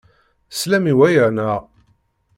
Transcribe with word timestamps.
Teslamt 0.51 0.91
i 0.91 0.93
waya, 0.99 1.25
naɣ? 1.29 1.61